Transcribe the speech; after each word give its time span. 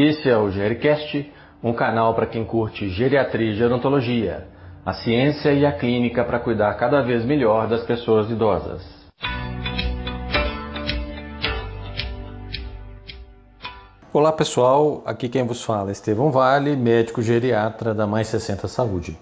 Esse 0.00 0.30
é 0.30 0.38
o 0.38 0.48
GeriCast, 0.48 1.28
um 1.60 1.72
canal 1.72 2.14
para 2.14 2.24
quem 2.24 2.44
curte 2.44 2.88
geriatria 2.88 3.50
e 3.50 3.56
gerontologia, 3.56 4.46
a 4.86 4.92
ciência 4.92 5.52
e 5.52 5.66
a 5.66 5.72
clínica 5.72 6.24
para 6.24 6.38
cuidar 6.38 6.72
cada 6.74 7.02
vez 7.02 7.24
melhor 7.24 7.66
das 7.66 7.82
pessoas 7.82 8.30
idosas. 8.30 8.80
Olá 14.12 14.30
pessoal, 14.30 15.02
aqui 15.04 15.28
quem 15.28 15.44
vos 15.44 15.64
fala 15.64 15.88
é 15.88 15.92
Estevão 15.92 16.30
Vale, 16.30 16.76
médico 16.76 17.20
geriatra 17.20 17.92
da 17.92 18.06
Mais 18.06 18.28
60 18.28 18.68
Saúde. 18.68 19.18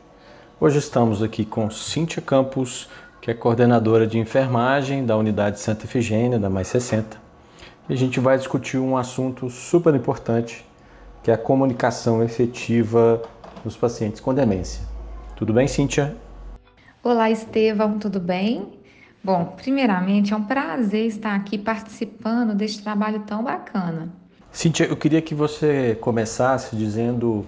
Hoje 0.61 0.79
estamos 0.79 1.23
aqui 1.23 1.47
com 1.47 1.71
Cíntia 1.71 2.21
Campos, 2.21 2.87
que 3.23 3.31
é 3.31 3.35
coordenadora 3.35 4.07
de 4.07 4.19
enfermagem 4.19 5.07
da 5.07 5.17
unidade 5.17 5.59
Santa 5.59 5.87
Efigênia 5.87 6.39
da 6.39 6.51
Mais 6.51 6.69
60. 6.69 7.26
E 7.89 7.93
a 7.93 7.97
gente 7.97 8.19
vai 8.19 8.37
discutir 8.37 8.79
um 8.79 8.97
assunto 8.97 9.49
super 9.49 9.95
importante 9.95 10.67
que 11.23 11.31
é 11.31 11.35
a 11.35 11.39
comunicação 11.39 12.21
efetiva 12.21 13.23
nos 13.65 13.77
pacientes 13.77 14.21
com 14.21 14.35
demência. 14.35 14.83
Tudo 15.37 15.53
bem, 15.53 15.69
Cíntia? 15.69 16.17
Olá, 17.03 17.31
Estevão, 17.31 17.97
tudo 17.99 18.19
bem? 18.19 18.73
Bom, 19.23 19.55
primeiramente 19.57 20.33
é 20.33 20.37
um 20.37 20.43
prazer 20.43 21.07
estar 21.07 21.37
aqui 21.37 21.57
participando 21.57 22.57
deste 22.57 22.83
trabalho 22.83 23.21
tão 23.21 23.45
bacana. 23.45 24.09
Cíntia, 24.51 24.85
eu 24.85 24.97
queria 24.97 25.23
que 25.23 25.35
você 25.35 25.97
começasse 26.01 26.75
dizendo 26.75 27.47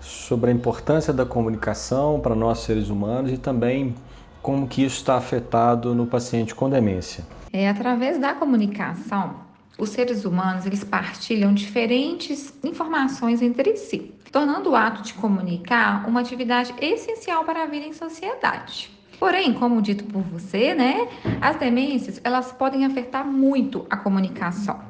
sobre 0.00 0.50
a 0.50 0.54
importância 0.54 1.12
da 1.12 1.26
comunicação 1.26 2.20
para 2.20 2.36
nós 2.36 2.60
seres 2.60 2.90
humanos 2.90 3.32
e 3.32 3.38
também 3.38 3.94
como 4.40 4.68
que 4.68 4.84
isso 4.84 4.98
está 4.98 5.16
afetado 5.16 5.96
no 5.96 6.06
paciente 6.06 6.54
com 6.54 6.70
demência. 6.70 7.24
É 7.52 7.68
através 7.68 8.18
da 8.18 8.34
comunicação 8.34 9.49
os 9.80 9.88
seres 9.88 10.26
humanos 10.26 10.66
eles 10.66 10.84
partilham 10.84 11.54
diferentes 11.54 12.52
informações 12.62 13.40
entre 13.40 13.76
si, 13.76 14.12
tornando 14.30 14.70
o 14.70 14.76
ato 14.76 15.02
de 15.02 15.14
comunicar 15.14 16.06
uma 16.06 16.20
atividade 16.20 16.74
essencial 16.80 17.44
para 17.44 17.62
a 17.62 17.66
vida 17.66 17.86
em 17.86 17.92
sociedade. 17.94 18.90
Porém, 19.18 19.54
como 19.54 19.82
dito 19.82 20.04
por 20.04 20.22
você, 20.22 20.74
né, 20.74 21.08
as 21.40 21.56
demências 21.56 22.20
elas 22.22 22.52
podem 22.52 22.84
afetar 22.84 23.26
muito 23.26 23.86
a 23.88 23.96
comunicação. 23.96 24.80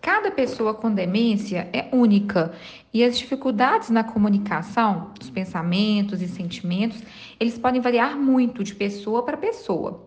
Cada 0.00 0.30
pessoa 0.30 0.74
com 0.74 0.92
demência 0.92 1.68
é 1.72 1.88
única 1.90 2.52
e 2.94 3.02
as 3.02 3.18
dificuldades 3.18 3.90
na 3.90 4.04
comunicação, 4.04 5.10
dos 5.18 5.28
pensamentos 5.28 6.22
e 6.22 6.28
sentimentos, 6.28 7.02
eles 7.40 7.58
podem 7.58 7.80
variar 7.80 8.16
muito 8.16 8.62
de 8.62 8.74
pessoa 8.74 9.22
para 9.22 9.36
pessoa. 9.36 10.06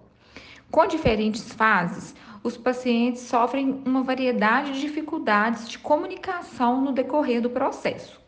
Com 0.71 0.87
diferentes 0.87 1.51
fases, 1.53 2.15
os 2.43 2.57
pacientes 2.57 3.21
sofrem 3.21 3.81
uma 3.85 4.03
variedade 4.03 4.73
de 4.73 4.81
dificuldades 4.81 5.69
de 5.69 5.77
comunicação 5.77 6.81
no 6.81 6.91
decorrer 6.91 7.41
do 7.41 7.49
processo. 7.49 8.19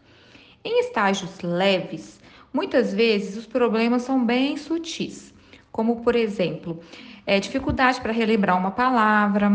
Em 0.64 0.80
estágios 0.80 1.42
leves, 1.42 2.20
muitas 2.54 2.94
vezes 2.94 3.38
os 3.38 3.46
problemas 3.46 4.04
são 4.04 4.24
bem 4.24 4.56
sutis, 4.56 5.34
como 5.72 6.02
por 6.02 6.16
exemplo, 6.16 6.80
é, 7.26 7.40
dificuldade 7.40 8.00
para 8.02 8.12
relembrar 8.12 8.58
uma 8.58 8.72
palavra, 8.72 9.52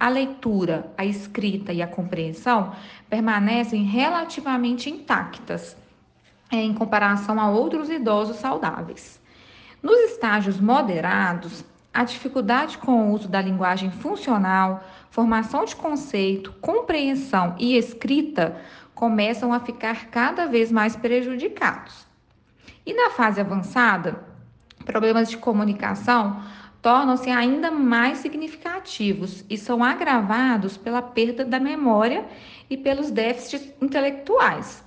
a 0.00 0.08
leitura, 0.08 0.90
a 0.96 1.04
escrita 1.04 1.72
e 1.72 1.82
a 1.82 1.86
compreensão 1.86 2.72
permanecem 3.10 3.84
relativamente 3.84 4.88
intactas 4.88 5.76
é, 6.50 6.56
em 6.56 6.72
comparação 6.72 7.38
a 7.38 7.50
outros 7.50 7.90
idosos 7.90 8.36
saudáveis. 8.36 9.20
Nos 9.82 9.98
estágios 10.10 10.60
moderados, 10.60 11.64
a 11.92 12.04
dificuldade 12.04 12.78
com 12.78 13.10
o 13.10 13.14
uso 13.14 13.28
da 13.28 13.40
linguagem 13.40 13.90
funcional, 13.90 14.84
formação 15.10 15.64
de 15.64 15.74
conceito, 15.74 16.52
compreensão 16.60 17.54
e 17.58 17.76
escrita 17.76 18.60
começam 18.94 19.52
a 19.52 19.60
ficar 19.60 20.06
cada 20.06 20.46
vez 20.46 20.70
mais 20.70 20.96
prejudicados. 20.96 22.06
E 22.84 22.92
na 22.92 23.10
fase 23.10 23.40
avançada, 23.40 24.24
problemas 24.84 25.28
de 25.28 25.36
comunicação 25.36 26.42
tornam-se 26.80 27.30
ainda 27.30 27.70
mais 27.70 28.18
significativos 28.18 29.44
e 29.48 29.58
são 29.58 29.82
agravados 29.82 30.76
pela 30.76 31.02
perda 31.02 31.44
da 31.44 31.58
memória 31.58 32.24
e 32.70 32.76
pelos 32.76 33.10
déficits 33.10 33.74
intelectuais. 33.80 34.84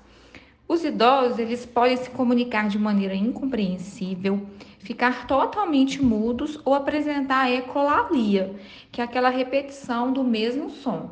Os 0.72 0.86
idosos, 0.86 1.38
eles 1.38 1.66
podem 1.66 1.98
se 1.98 2.10
comunicar 2.10 2.70
de 2.70 2.80
maneira 2.80 3.14
incompreensível, 3.14 4.48
ficar 4.80 5.28
totalmente 5.28 6.02
mudos 6.02 6.62
ou 6.64 6.74
apresentar 6.74 7.52
ecolalia, 7.52 8.56
que 8.90 9.02
é 9.02 9.04
aquela 9.04 9.28
repetição 9.28 10.14
do 10.14 10.24
mesmo 10.24 10.70
som. 10.70 11.12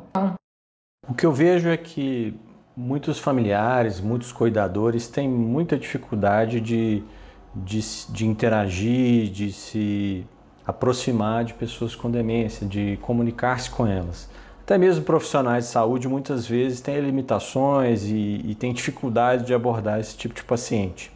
O 1.06 1.12
que 1.12 1.26
eu 1.26 1.32
vejo 1.32 1.68
é 1.68 1.76
que 1.76 2.32
muitos 2.74 3.18
familiares, 3.18 4.00
muitos 4.00 4.32
cuidadores 4.32 5.08
têm 5.08 5.28
muita 5.28 5.76
dificuldade 5.76 6.58
de, 6.58 7.04
de, 7.54 7.80
de 8.08 8.26
interagir, 8.26 9.28
de 9.28 9.52
se 9.52 10.26
aproximar 10.66 11.44
de 11.44 11.52
pessoas 11.52 11.94
com 11.94 12.10
demência, 12.10 12.66
de 12.66 12.98
comunicar-se 13.02 13.70
com 13.70 13.86
elas. 13.86 14.26
Até 14.70 14.78
mesmo 14.78 15.04
profissionais 15.04 15.64
de 15.64 15.70
saúde 15.72 16.06
muitas 16.06 16.46
vezes 16.46 16.80
têm 16.80 17.00
limitações 17.00 18.04
e, 18.04 18.40
e 18.44 18.54
têm 18.54 18.72
dificuldade 18.72 19.44
de 19.44 19.52
abordar 19.52 19.98
esse 19.98 20.16
tipo 20.16 20.32
de 20.32 20.44
paciente. 20.44 21.10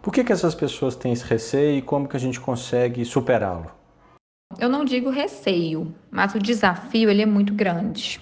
Por 0.00 0.10
que, 0.10 0.24
que 0.24 0.32
essas 0.32 0.54
pessoas 0.54 0.96
têm 0.96 1.12
esse 1.12 1.22
receio 1.22 1.76
e 1.76 1.82
como 1.82 2.08
que 2.08 2.16
a 2.16 2.18
gente 2.18 2.40
consegue 2.40 3.04
superá-lo? 3.04 3.70
Eu 4.58 4.70
não 4.70 4.86
digo 4.86 5.10
receio, 5.10 5.94
mas 6.10 6.34
o 6.34 6.38
desafio 6.38 7.10
ele 7.10 7.20
é 7.20 7.26
muito 7.26 7.52
grande. 7.52 8.18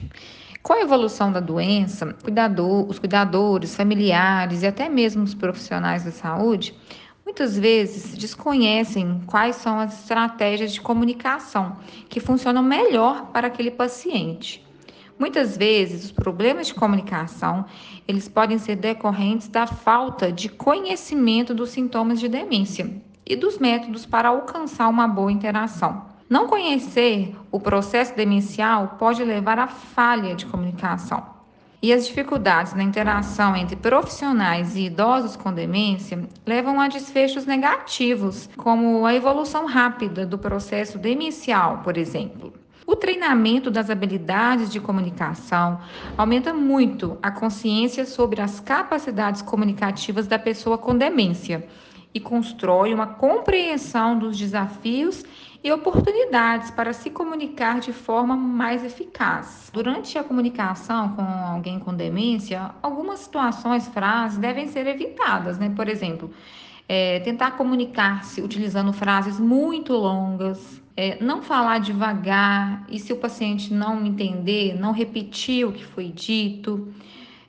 Com 0.65 0.73
a 0.73 0.81
evolução 0.81 1.31
da 1.31 1.39
doença, 1.39 2.13
cuidador, 2.21 2.89
os 2.89 2.99
cuidadores, 2.99 3.77
familiares 3.77 4.65
e 4.65 4.67
até 4.67 4.89
mesmo 4.89 5.23
os 5.23 5.33
profissionais 5.33 6.03
da 6.03 6.11
saúde 6.11 6.75
muitas 7.27 7.59
vezes 7.59 8.17
desconhecem 8.17 9.21
quais 9.27 9.57
são 9.57 9.81
as 9.81 10.01
estratégias 10.01 10.73
de 10.73 10.81
comunicação 10.81 11.77
que 12.09 12.21
funcionam 12.21 12.63
melhor 12.63 13.27
para 13.33 13.49
aquele 13.49 13.73
paciente. 13.73 14.65
Muitas 15.19 15.57
vezes, 15.57 16.05
os 16.05 16.13
problemas 16.13 16.69
de 16.69 16.75
comunicação, 16.75 17.65
eles 18.07 18.29
podem 18.29 18.59
ser 18.59 18.77
decorrentes 18.77 19.49
da 19.49 19.67
falta 19.67 20.31
de 20.31 20.49
conhecimento 20.49 21.53
dos 21.53 21.71
sintomas 21.71 22.21
de 22.21 22.29
demência 22.29 23.03
e 23.27 23.35
dos 23.35 23.59
métodos 23.59 24.07
para 24.07 24.29
alcançar 24.29 24.89
uma 24.89 25.09
boa 25.09 25.33
interação. 25.33 26.07
Não 26.31 26.47
conhecer 26.47 27.35
o 27.51 27.59
processo 27.59 28.15
demencial 28.15 28.97
pode 28.99 29.25
levar 29.25 29.59
à 29.59 29.67
falha 29.67 30.37
de 30.37 30.47
comunicação. 30.47 31.36
E 31.87 31.93
as 31.93 32.05
dificuldades 32.05 32.75
na 32.75 32.83
interação 32.83 33.55
entre 33.55 33.77
profissionais 33.77 34.75
e 34.75 34.87
idosos 34.87 35.37
com 35.37 35.53
demência 35.53 36.29
levam 36.45 36.81
a 36.81 36.89
desfechos 36.89 37.47
negativos, 37.47 38.51
como 38.57 39.07
a 39.07 39.15
evolução 39.15 39.67
rápida 39.67 40.27
do 40.27 40.37
processo 40.37 40.99
demencial, 40.99 41.83
por 41.85 41.97
exemplo. 41.97 42.53
O 42.85 42.97
treinamento 42.97 43.71
das 43.71 43.89
habilidades 43.89 44.69
de 44.69 44.81
comunicação 44.81 45.79
aumenta 46.19 46.53
muito 46.53 47.19
a 47.23 47.31
consciência 47.31 48.05
sobre 48.05 48.41
as 48.41 48.59
capacidades 48.59 49.41
comunicativas 49.41 50.27
da 50.27 50.41
pessoa 50.41 50.77
com 50.77 50.99
demência 50.99 51.69
e 52.13 52.19
constrói 52.19 52.93
uma 52.93 53.07
compreensão 53.07 54.19
dos 54.19 54.37
desafios 54.37 55.23
e 55.67 55.73
oportunidades 55.73 56.71
para 56.71 56.93
se 56.93 57.11
comunicar 57.11 57.81
de 57.81 57.93
forma 57.93 58.37
mais 58.37 58.85
eficaz. 58.85 59.69
Durante 59.73 60.17
a 60.17 60.23
comunicação 60.23 61.09
com 61.17 61.23
alguém 61.23 61.81
com 61.81 61.93
demência, 61.93 62.71
algumas 62.81 63.19
situações, 63.19 63.89
frases 63.89 64.39
devem 64.39 64.69
ser 64.69 64.87
evitadas, 64.87 65.59
né? 65.59 65.73
Por 65.75 65.89
exemplo, 65.89 66.31
é, 66.89 67.19
tentar 67.19 67.57
comunicar-se 67.57 68.41
utilizando 68.41 68.93
frases 68.93 69.41
muito 69.41 69.93
longas, 69.93 70.81
é, 70.97 71.21
não 71.21 71.43
falar 71.43 71.81
devagar 71.81 72.87
e 72.89 73.01
se 73.01 73.13
o 73.13 73.17
paciente 73.17 73.75
não 73.75 74.07
entender, 74.07 74.79
não 74.79 74.93
repetir 74.93 75.67
o 75.67 75.73
que 75.73 75.85
foi 75.85 76.13
dito. 76.13 76.95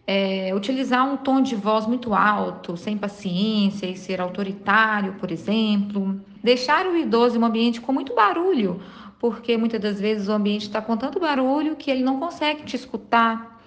É, 0.10 0.54
utilizar 0.56 1.06
um 1.06 1.18
tom 1.18 1.42
de 1.42 1.54
voz 1.54 1.86
muito 1.86 2.14
alto, 2.14 2.78
sem 2.78 2.98
paciência 2.98 3.88
e 3.88 3.98
ser 3.98 4.22
autoritário, 4.22 5.16
por 5.16 5.32
exemplo. 5.32 6.22
Deixar 6.42 6.86
o 6.86 6.96
idoso 6.96 7.36
em 7.36 7.42
um 7.42 7.46
ambiente 7.46 7.82
com 7.82 7.92
muito 7.92 8.16
barulho, 8.16 8.82
porque 9.20 9.58
muitas 9.58 9.82
das 9.82 10.00
vezes 10.00 10.30
o 10.30 10.32
ambiente 10.32 10.62
está 10.62 10.82
com 10.82 10.96
tanto 10.96 11.20
barulho 11.20 11.76
que 11.76 11.92
ele 11.92 12.04
não 12.04 12.22
consegue 12.22 12.64
te 12.64 12.78
escutar. 12.78 13.62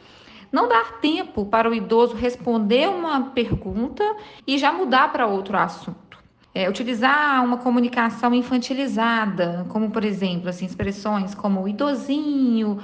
Não 0.50 0.66
dar 0.66 0.98
tempo 0.98 1.44
para 1.44 1.68
o 1.68 1.74
idoso 1.74 2.14
responder 2.14 2.88
uma 2.88 3.20
pergunta 3.32 4.02
e 4.46 4.56
já 4.56 4.72
mudar 4.72 5.12
para 5.12 5.26
outro 5.26 5.58
assunto. 5.58 6.18
É, 6.54 6.68
utilizar 6.68 7.44
uma 7.44 7.58
comunicação 7.58 8.34
infantilizada, 8.34 9.66
como 9.68 9.90
por 9.90 10.04
exemplo, 10.04 10.48
assim, 10.48 10.64
expressões 10.64 11.34
como 11.34 11.68
idosinho, 11.68 12.80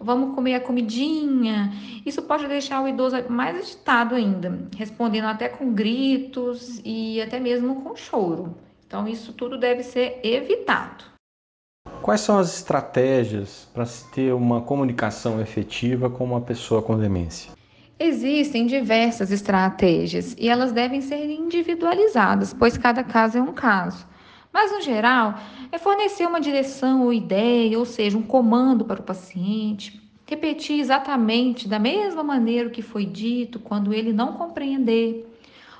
vamos 0.00 0.34
comer 0.34 0.54
a 0.54 0.60
comidinha. 0.60 1.72
Isso 2.04 2.22
pode 2.22 2.48
deixar 2.48 2.82
o 2.82 2.88
idoso 2.88 3.16
mais 3.28 3.56
agitado 3.56 4.14
ainda, 4.14 4.66
respondendo 4.76 5.26
até 5.26 5.48
com 5.48 5.72
gritos 5.72 6.80
e 6.84 7.20
até 7.20 7.38
mesmo 7.38 7.82
com 7.82 7.94
choro. 7.94 8.56
Então, 8.86 9.06
isso 9.06 9.32
tudo 9.32 9.58
deve 9.58 9.82
ser 9.82 10.18
evitado. 10.24 11.04
Quais 12.02 12.22
são 12.22 12.38
as 12.38 12.56
estratégias 12.56 13.68
para 13.72 13.84
se 13.86 14.10
ter 14.10 14.32
uma 14.32 14.62
comunicação 14.62 15.40
efetiva 15.40 16.08
com 16.08 16.24
uma 16.24 16.40
pessoa 16.40 16.82
com 16.82 16.98
demência? 16.98 17.52
Existem 17.98 18.66
diversas 18.66 19.30
estratégias 19.30 20.34
e 20.38 20.48
elas 20.48 20.72
devem 20.72 21.02
ser 21.02 21.30
individualizadas, 21.30 22.54
pois 22.54 22.78
cada 22.78 23.04
caso 23.04 23.36
é 23.36 23.42
um 23.42 23.52
caso. 23.52 24.08
Mas, 24.52 24.72
no 24.72 24.80
geral, 24.80 25.34
é 25.70 25.78
fornecer 25.78 26.26
uma 26.26 26.40
direção 26.40 27.04
ou 27.04 27.12
ideia, 27.12 27.78
ou 27.78 27.84
seja, 27.84 28.18
um 28.18 28.22
comando 28.22 28.84
para 28.84 29.00
o 29.00 29.04
paciente, 29.04 30.00
repetir 30.26 30.78
exatamente 30.78 31.68
da 31.68 31.78
mesma 31.78 32.22
maneira 32.22 32.68
o 32.68 32.72
que 32.72 32.82
foi 32.82 33.04
dito 33.04 33.58
quando 33.58 33.92
ele 33.92 34.12
não 34.12 34.34
compreender, 34.34 35.26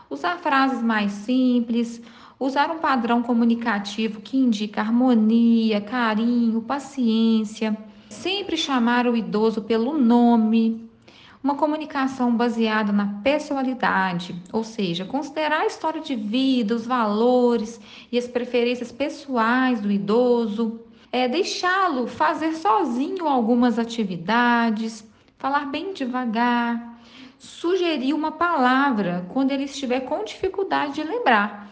usar 0.08 0.38
frases 0.38 0.82
mais 0.82 1.12
simples, 1.12 2.02
usar 2.38 2.70
um 2.70 2.78
padrão 2.78 3.22
comunicativo 3.22 4.20
que 4.20 4.37
indica 4.37 4.81
harmonia, 4.81 5.81
carinho, 5.81 6.62
paciência, 6.62 7.76
sempre 8.08 8.56
chamar 8.56 9.06
o 9.06 9.17
idoso 9.17 9.62
pelo 9.62 9.96
nome, 9.99 10.90
uma 11.43 11.55
comunicação 11.55 12.37
baseada 12.37 12.93
na 12.93 13.21
personalidade, 13.23 14.35
ou 14.53 14.63
seja, 14.63 15.05
considerar 15.05 15.61
a 15.61 15.67
história 15.67 16.01
de 16.01 16.15
vida, 16.15 16.75
os 16.75 16.87
valores 16.87 17.81
e 18.13 18.19
as 18.19 18.29
preferências 18.29 18.93
pessoais 18.93 19.81
do 19.81 19.91
idoso, 19.91 20.81
é 21.11 21.27
deixá-lo 21.27 22.07
fazer 22.07 22.53
sozinho 22.53 23.27
algumas 23.27 23.79
atividades, 23.79 25.05
falar 25.39 25.67
bem 25.67 25.95
devagar, 25.95 27.01
sugerir 27.39 28.13
uma 28.13 28.33
palavra 28.33 29.27
quando 29.33 29.51
ele 29.51 29.65
estiver 29.65 30.01
com 30.01 30.23
dificuldade 30.23 30.95
de 30.95 31.03
lembrar. 31.03 31.69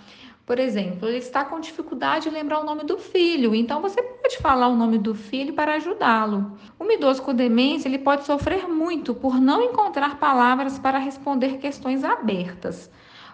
Por 0.48 0.58
exemplo, 0.58 1.06
ele 1.06 1.18
está 1.18 1.44
com 1.44 1.60
dificuldade 1.60 2.24
de 2.24 2.30
lembrar 2.30 2.60
o 2.60 2.64
nome 2.64 2.82
do 2.82 2.96
filho, 2.96 3.54
então 3.54 3.82
você 3.82 4.02
pode 4.02 4.38
falar 4.38 4.68
o 4.68 4.76
nome 4.76 4.96
do 4.96 5.14
filho 5.14 5.52
para 5.52 5.74
ajudá-lo. 5.74 6.56
Um 6.80 6.90
idoso 6.90 7.20
com 7.20 7.34
demência 7.34 7.86
ele 7.86 7.98
pode 7.98 8.24
sofrer 8.24 8.66
muito 8.66 9.14
por 9.14 9.38
não 9.38 9.60
encontrar 9.60 10.18
palavras 10.18 10.78
para 10.78 10.96
responder 10.96 11.58
questões 11.58 12.02
abertas, 12.02 12.90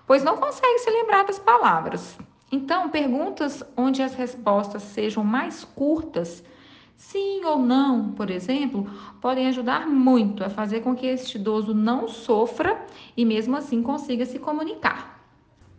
pois 0.09 0.25
não 0.25 0.39
consegue 0.39 0.81
se 0.81 0.91
lembrar 0.91 1.25
das 1.25 1.39
palavras. 1.39 2.19
Então, 2.51 2.89
perguntas 2.89 3.63
onde 3.77 4.03
as 4.03 4.15
respostas 4.15 4.83
sejam 4.83 5.23
mais 5.23 5.63
curtas, 5.63 6.43
sim 6.97 7.45
ou 7.45 7.61
não, 7.61 8.11
por 8.11 8.29
exemplo, 8.29 8.91
podem 9.21 9.47
ajudar 9.47 9.87
muito 9.87 10.43
a 10.43 10.51
fazer 10.51 10.81
com 10.81 10.97
que 10.97 11.07
este 11.07 11.39
idoso 11.39 11.73
não 11.73 12.09
sofra 12.09 12.85
e 13.17 13.25
mesmo 13.25 13.57
assim 13.57 13.85
consiga 13.85 14.27
se 14.27 14.41
comunicar. 14.41 15.14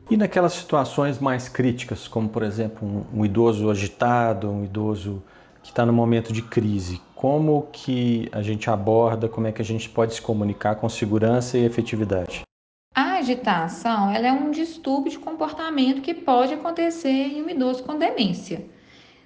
E 0.10 0.16
naquelas 0.16 0.54
situações 0.54 1.18
mais 1.18 1.50
críticas, 1.50 2.08
como 2.08 2.30
por 2.30 2.44
exemplo 2.44 2.88
um, 2.88 3.22
um 3.22 3.26
idoso 3.26 3.72
agitado, 3.72 4.52
um 4.52 4.64
idoso 4.64 5.24
que 5.64 5.70
está 5.72 5.84
no 5.84 5.92
momento 5.92 6.32
de 6.32 6.44
crise, 6.44 7.02
como 7.16 7.68
que 7.72 8.30
a 8.32 8.44
gente 8.44 8.70
aborda, 8.70 9.28
como 9.28 9.48
é 9.48 9.52
que 9.52 9.64
a 9.64 9.66
gente 9.66 9.90
pode 9.90 10.14
se 10.14 10.22
comunicar 10.22 10.76
com 10.76 10.88
segurança 10.88 11.58
e 11.58 11.66
efetividade? 11.66 12.44
A 12.94 13.16
agitação 13.16 14.12
ela 14.12 14.28
é 14.28 14.32
um 14.32 14.52
distúrbio 14.52 15.12
de 15.12 15.18
comportamento 15.18 16.04
que 16.04 16.14
pode 16.14 16.54
acontecer 16.54 17.10
em 17.10 17.42
um 17.42 17.50
idoso 17.50 17.84
com 17.84 17.98
demência. 17.98 18.64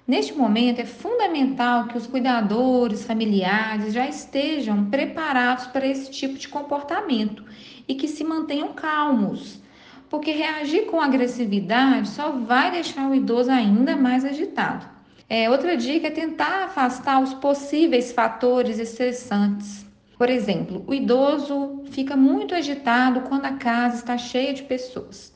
Neste 0.08 0.32
momento, 0.32 0.80
é 0.80 0.86
fundamental 0.86 1.88
que 1.88 1.98
os 1.98 2.06
cuidadores 2.06 3.04
familiares 3.04 3.92
já 3.92 4.08
estejam 4.08 4.86
preparados 4.86 5.66
para 5.66 5.86
esse 5.86 6.10
tipo 6.10 6.38
de 6.38 6.48
comportamento 6.48 7.44
e 7.86 7.94
que 7.94 8.08
se 8.08 8.24
mantenham 8.24 8.72
calmos 8.72 9.60
porque 10.10 10.32
reagir 10.32 10.86
com 10.86 11.00
agressividade 11.00 12.08
só 12.08 12.32
vai 12.32 12.72
deixar 12.72 13.08
o 13.08 13.14
idoso 13.14 13.50
ainda 13.50 13.96
mais 13.96 14.24
agitado. 14.24 14.84
É, 15.28 15.48
outra 15.48 15.76
dica 15.76 16.08
é 16.08 16.10
tentar 16.10 16.64
afastar 16.64 17.22
os 17.22 17.32
possíveis 17.32 18.10
fatores 18.10 18.80
estressantes. 18.80 19.86
Por 20.18 20.28
exemplo, 20.28 20.84
o 20.88 20.92
idoso 20.92 21.84
fica 21.92 22.16
muito 22.16 22.54
agitado 22.54 23.20
quando 23.22 23.46
a 23.46 23.52
casa 23.52 23.96
está 23.96 24.18
cheia 24.18 24.52
de 24.52 24.64
pessoas. 24.64 25.32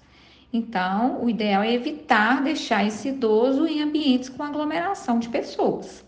Então, 0.52 1.24
o 1.24 1.30
ideal 1.30 1.62
é 1.62 1.72
evitar 1.72 2.42
deixar 2.42 2.84
esse 2.84 3.08
idoso 3.08 3.66
em 3.66 3.80
ambientes 3.80 4.28
com 4.28 4.42
aglomeração 4.42 5.20
de 5.20 5.28
pessoas. 5.28 6.03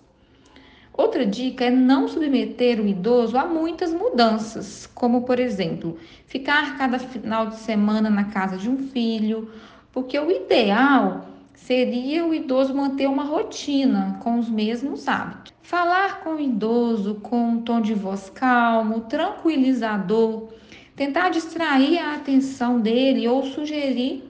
Outra 0.96 1.26
dica 1.26 1.66
é 1.66 1.70
não 1.70 2.08
submeter 2.08 2.80
o 2.80 2.86
idoso 2.86 3.36
a 3.36 3.44
muitas 3.44 3.92
mudanças, 3.92 4.86
como 4.94 5.22
por 5.22 5.38
exemplo, 5.38 5.98
ficar 6.26 6.78
cada 6.78 6.98
final 6.98 7.48
de 7.48 7.56
semana 7.56 8.08
na 8.08 8.24
casa 8.24 8.56
de 8.56 8.70
um 8.70 8.78
filho, 8.78 9.50
porque 9.92 10.18
o 10.18 10.30
ideal 10.30 11.26
seria 11.52 12.24
o 12.24 12.32
idoso 12.32 12.74
manter 12.74 13.08
uma 13.08 13.24
rotina 13.24 14.18
com 14.22 14.38
os 14.38 14.48
mesmos 14.48 15.06
hábitos. 15.06 15.52
Falar 15.62 16.20
com 16.20 16.36
o 16.36 16.40
idoso 16.40 17.16
com 17.16 17.48
um 17.48 17.60
tom 17.60 17.82
de 17.82 17.92
voz 17.92 18.30
calmo, 18.30 19.00
tranquilizador, 19.00 20.48
tentar 20.94 21.28
distrair 21.28 21.98
a 21.98 22.14
atenção 22.14 22.80
dele 22.80 23.28
ou 23.28 23.44
sugerir 23.44 24.24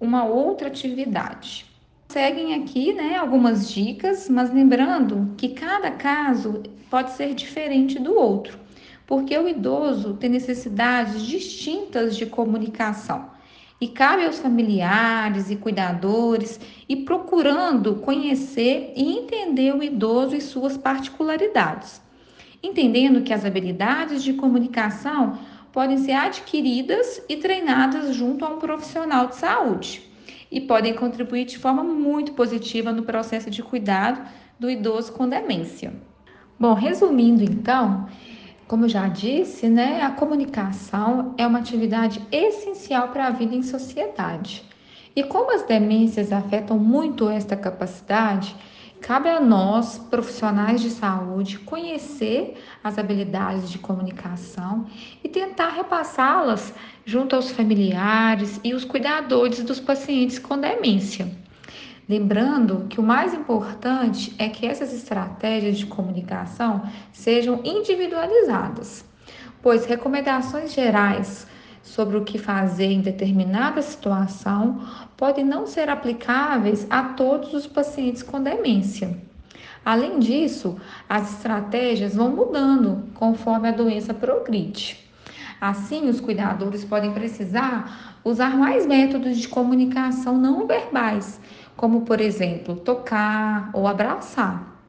uma 0.00 0.24
outra 0.24 0.66
atividade. 0.66 1.71
Seguem 2.12 2.52
aqui 2.52 2.92
né, 2.92 3.16
algumas 3.16 3.72
dicas, 3.72 4.28
mas 4.28 4.52
lembrando 4.52 5.32
que 5.34 5.48
cada 5.48 5.90
caso 5.90 6.62
pode 6.90 7.12
ser 7.12 7.32
diferente 7.32 7.98
do 7.98 8.14
outro, 8.14 8.58
porque 9.06 9.34
o 9.38 9.48
idoso 9.48 10.12
tem 10.20 10.28
necessidades 10.28 11.22
distintas 11.22 12.14
de 12.14 12.26
comunicação. 12.26 13.30
E 13.80 13.88
cabe 13.88 14.26
aos 14.26 14.38
familiares 14.38 15.50
e 15.50 15.56
cuidadores 15.56 16.60
ir 16.86 16.96
procurando 16.96 17.94
conhecer 17.94 18.92
e 18.94 19.16
entender 19.16 19.74
o 19.74 19.82
idoso 19.82 20.36
e 20.36 20.40
suas 20.42 20.76
particularidades, 20.76 22.02
entendendo 22.62 23.22
que 23.22 23.32
as 23.32 23.42
habilidades 23.42 24.22
de 24.22 24.34
comunicação 24.34 25.38
podem 25.72 25.96
ser 25.96 26.12
adquiridas 26.12 27.22
e 27.26 27.38
treinadas 27.38 28.14
junto 28.14 28.44
a 28.44 28.50
um 28.50 28.58
profissional 28.58 29.28
de 29.28 29.36
saúde 29.36 30.11
e 30.52 30.60
podem 30.60 30.92
contribuir 30.92 31.46
de 31.46 31.58
forma 31.58 31.82
muito 31.82 32.32
positiva 32.34 32.92
no 32.92 33.04
processo 33.04 33.50
de 33.50 33.62
cuidado 33.62 34.20
do 34.60 34.70
idoso 34.70 35.10
com 35.12 35.26
demência. 35.26 35.94
Bom, 36.60 36.74
resumindo 36.74 37.42
então, 37.42 38.06
como 38.68 38.84
eu 38.84 38.88
já 38.88 39.08
disse, 39.08 39.66
né, 39.66 40.02
a 40.02 40.10
comunicação 40.10 41.34
é 41.38 41.46
uma 41.46 41.58
atividade 41.58 42.20
essencial 42.30 43.08
para 43.08 43.26
a 43.26 43.30
vida 43.30 43.54
em 43.54 43.62
sociedade. 43.62 44.62
E 45.16 45.22
como 45.22 45.52
as 45.52 45.62
demências 45.62 46.32
afetam 46.32 46.78
muito 46.78 47.28
esta 47.28 47.56
capacidade, 47.56 48.54
Cabe 49.02 49.28
a 49.28 49.40
nós, 49.40 49.98
profissionais 49.98 50.80
de 50.80 50.88
saúde, 50.88 51.58
conhecer 51.58 52.62
as 52.84 52.98
habilidades 52.98 53.68
de 53.68 53.76
comunicação 53.76 54.86
e 55.24 55.28
tentar 55.28 55.70
repassá-las 55.70 56.72
junto 57.04 57.34
aos 57.34 57.50
familiares 57.50 58.60
e 58.62 58.72
os 58.72 58.84
cuidadores 58.84 59.60
dos 59.64 59.80
pacientes 59.80 60.38
com 60.38 60.56
demência. 60.56 61.28
Lembrando 62.08 62.86
que 62.88 63.00
o 63.00 63.02
mais 63.02 63.34
importante 63.34 64.36
é 64.38 64.48
que 64.48 64.66
essas 64.66 64.92
estratégias 64.94 65.78
de 65.78 65.86
comunicação 65.86 66.88
sejam 67.12 67.60
individualizadas, 67.64 69.04
pois 69.60 69.84
recomendações 69.84 70.72
gerais 70.72 71.48
sobre 71.92 72.16
o 72.16 72.24
que 72.24 72.38
fazer 72.38 72.86
em 72.86 73.02
determinada 73.02 73.82
situação 73.82 74.80
podem 75.14 75.44
não 75.44 75.66
ser 75.66 75.90
aplicáveis 75.90 76.86
a 76.88 77.02
todos 77.02 77.52
os 77.52 77.66
pacientes 77.66 78.22
com 78.22 78.42
demência. 78.42 79.14
Além 79.84 80.18
disso, 80.18 80.78
as 81.06 81.34
estratégias 81.34 82.14
vão 82.14 82.30
mudando 82.30 83.04
conforme 83.12 83.68
a 83.68 83.72
doença 83.72 84.14
progride. 84.14 85.04
Assim, 85.60 86.08
os 86.08 86.18
cuidadores 86.18 86.82
podem 86.82 87.12
precisar 87.12 88.16
usar 88.24 88.56
mais 88.56 88.86
métodos 88.86 89.36
de 89.36 89.46
comunicação 89.46 90.38
não 90.38 90.66
verbais, 90.66 91.38
como 91.76 92.02
por 92.02 92.22
exemplo, 92.22 92.74
tocar 92.74 93.68
ou 93.74 93.86
abraçar. 93.86 94.80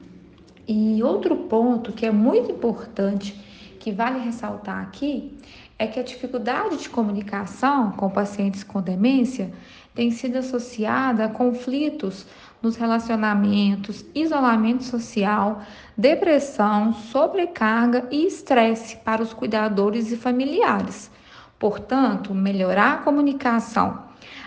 E 0.66 1.02
outro 1.02 1.36
ponto 1.36 1.92
que 1.92 2.06
é 2.06 2.10
muito 2.10 2.50
importante, 2.50 3.38
que 3.78 3.92
vale 3.92 4.20
ressaltar 4.20 4.80
aqui, 4.80 5.38
é 5.84 5.86
que 5.86 6.00
a 6.00 6.02
dificuldade 6.02 6.78
de 6.78 6.88
comunicação 6.88 7.92
com 7.92 8.08
pacientes 8.08 8.64
com 8.64 8.80
demência 8.80 9.52
tem 9.94 10.10
sido 10.10 10.38
associada 10.38 11.26
a 11.26 11.28
conflitos 11.28 12.26
nos 12.62 12.76
relacionamentos, 12.76 14.04
isolamento 14.14 14.82
social, 14.82 15.62
depressão, 15.96 16.94
sobrecarga 16.94 18.08
e 18.10 18.26
estresse 18.26 18.96
para 18.96 19.22
os 19.22 19.34
cuidadores 19.34 20.10
e 20.10 20.16
familiares. 20.16 21.10
Portanto, 21.58 22.34
melhorar 22.34 22.94
a 22.94 22.98
comunicação, 22.98 24.04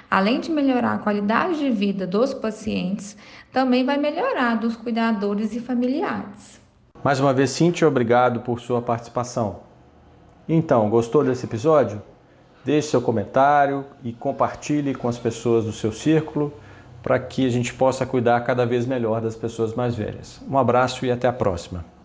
além 0.09 0.39
de 0.39 0.51
melhorar 0.51 0.95
a 0.95 0.99
qualidade 0.99 1.59
de 1.59 1.69
vida 1.69 2.07
dos 2.07 2.33
pacientes, 2.33 3.15
também 3.53 3.85
vai 3.85 3.97
melhorar 3.97 4.55
dos 4.55 4.75
cuidadores 4.75 5.55
e 5.55 5.59
familiares. 5.59 6.59
Mais 7.03 7.19
uma 7.19 7.33
vez, 7.33 7.51
Cintia, 7.51 7.87
obrigado 7.87 8.39
por 8.41 8.59
sua 8.59 8.81
participação. 8.81 9.66
Então, 10.47 10.89
gostou 10.89 11.23
desse 11.23 11.45
episódio? 11.45 12.01
Deixe 12.63 12.89
seu 12.89 13.01
comentário 13.01 13.85
e 14.03 14.11
compartilhe 14.11 14.93
com 14.93 15.07
as 15.07 15.17
pessoas 15.17 15.65
do 15.65 15.71
seu 15.71 15.91
círculo 15.91 16.53
para 17.01 17.19
que 17.19 17.45
a 17.45 17.49
gente 17.49 17.73
possa 17.73 18.05
cuidar 18.05 18.41
cada 18.41 18.65
vez 18.65 18.85
melhor 18.85 19.21
das 19.21 19.35
pessoas 19.35 19.73
mais 19.73 19.95
velhas. 19.95 20.41
Um 20.49 20.57
abraço 20.57 21.05
e 21.05 21.11
até 21.11 21.27
a 21.27 21.33
próxima. 21.33 21.96